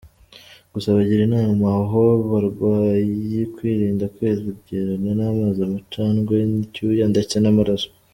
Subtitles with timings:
[0.73, 6.35] Gusa bagira inama abo barwayi kwirinda kwegerana n’amazi, amacandwe,
[6.65, 7.89] icyuya ndetse n’amaraso.